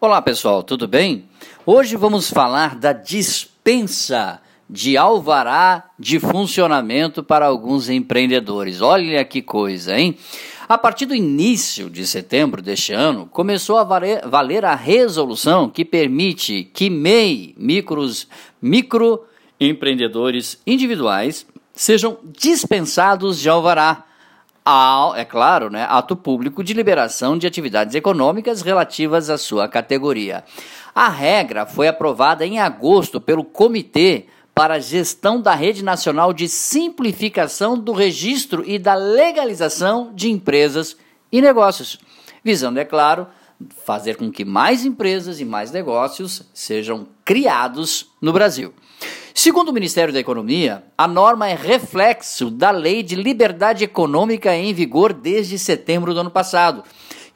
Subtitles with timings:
[0.00, 1.24] Olá pessoal, tudo bem?
[1.66, 4.40] Hoje vamos falar da dispensa
[4.70, 8.80] de alvará de funcionamento para alguns empreendedores.
[8.80, 10.16] Olha que coisa, hein?
[10.68, 16.70] A partir do início de setembro deste ano, começou a valer a resolução que permite
[16.72, 18.28] que MEI, micros,
[18.62, 21.44] microempreendedores individuais,
[21.74, 24.04] sejam dispensados de alvará
[24.70, 30.44] ao, é claro, né, ato público de liberação de atividades econômicas relativas à sua categoria.
[30.94, 36.48] A regra foi aprovada em agosto pelo Comitê para a Gestão da Rede Nacional de
[36.50, 40.98] Simplificação do Registro e da Legalização de Empresas
[41.32, 41.98] e Negócios,
[42.44, 43.26] visando, é claro,
[43.86, 48.74] fazer com que mais empresas e mais negócios sejam criados no Brasil.
[49.40, 54.74] Segundo o Ministério da Economia, a norma é reflexo da Lei de Liberdade Econômica em
[54.74, 56.82] vigor desde setembro do ano passado,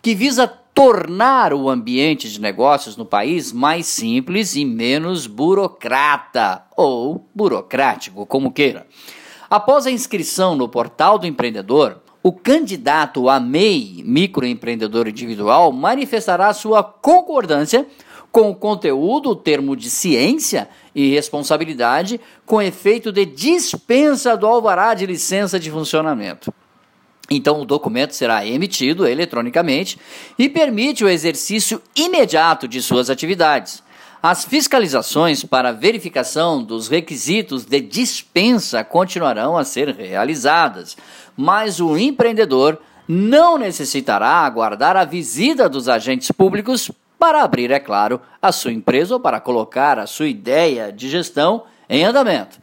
[0.03, 7.25] que visa tornar o ambiente de negócios no país mais simples e menos burocrata ou
[7.33, 8.85] burocrático, como queira.
[9.49, 16.83] Após a inscrição no portal do empreendedor, o candidato a MEI, microempreendedor individual, manifestará sua
[16.83, 17.87] concordância
[18.33, 24.95] com o conteúdo, o termo de ciência e responsabilidade, com efeito de dispensa do alvará
[24.95, 26.53] de licença de funcionamento.
[27.31, 29.99] Então, o documento será emitido eletronicamente
[30.39, 33.83] e permite o exercício imediato de suas atividades.
[34.23, 40.97] As fiscalizações para verificação dos requisitos de dispensa continuarão a ser realizadas,
[41.37, 46.91] mas o empreendedor não necessitará aguardar a visita dos agentes públicos
[47.23, 51.63] para abrir, é claro, a sua empresa ou para colocar a sua ideia de gestão
[51.89, 52.59] em andamento.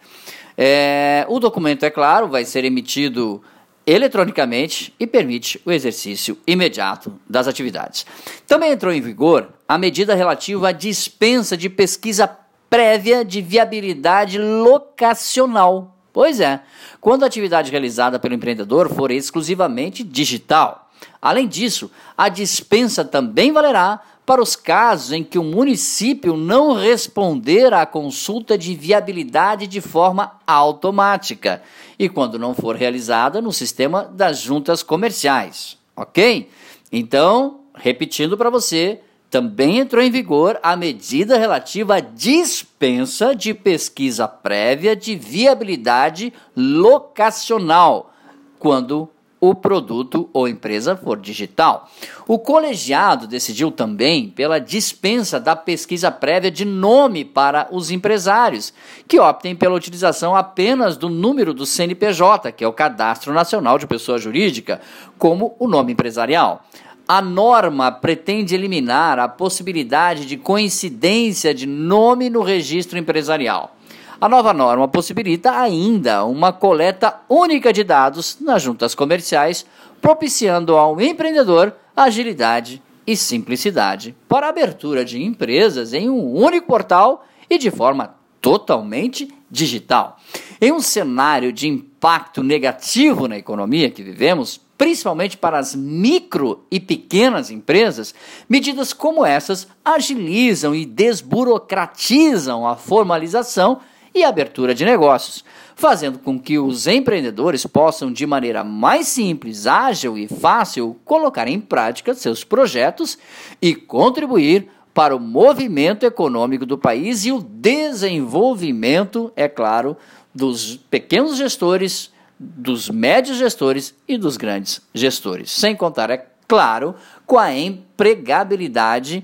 [0.58, 3.42] É, o documento, é claro, vai ser emitido
[3.88, 8.06] eletronicamente e permite o exercício imediato das atividades.
[8.46, 12.30] Também entrou em vigor a medida relativa à dispensa de pesquisa
[12.70, 15.96] prévia de viabilidade locacional.
[16.12, 16.60] Pois é,
[17.00, 20.88] quando a atividade realizada pelo empreendedor for exclusivamente digital.
[21.22, 27.74] Além disso, a dispensa também valerá para os casos em que o município não responder
[27.74, 31.64] à consulta de viabilidade de forma automática
[31.98, 36.48] e quando não for realizada no sistema das juntas comerciais, ok?
[36.92, 44.28] Então, repetindo para você, também entrou em vigor a medida relativa à dispensa de pesquisa
[44.28, 48.14] prévia de viabilidade locacional,
[48.58, 49.10] quando
[49.41, 51.89] o produto ou empresa for digital.
[52.27, 58.73] O colegiado decidiu também pela dispensa da pesquisa prévia de nome para os empresários,
[59.07, 63.88] que optem pela utilização apenas do número do CNPJ, que é o Cadastro Nacional de
[63.88, 64.81] Pessoa Jurídica,
[65.17, 66.66] como o nome empresarial.
[67.07, 73.75] A norma pretende eliminar a possibilidade de coincidência de nome no registro empresarial.
[74.22, 79.66] A nova norma possibilita ainda uma coleta única de dados nas juntas comerciais,
[80.02, 87.25] propiciando ao empreendedor agilidade e simplicidade para a abertura de empresas em um único portal
[87.50, 90.18] e de forma totalmente digital.
[90.59, 96.78] Em um cenário de impacto negativo na economia que vivemos, principalmente para as micro e
[96.78, 98.13] pequenas empresas,
[98.50, 103.80] medidas como essas agilizam e desburocratizam a formalização
[104.14, 105.44] e abertura de negócios,
[105.75, 111.59] fazendo com que os empreendedores possam, de maneira mais simples, ágil e fácil, colocar em
[111.59, 113.18] prática seus projetos
[113.62, 119.96] e contribuir para o movimento econômico do país e o desenvolvimento, é claro,
[120.34, 125.52] dos pequenos gestores, dos médios gestores e dos grandes gestores.
[125.52, 129.24] Sem contar, é claro, com a empregabilidade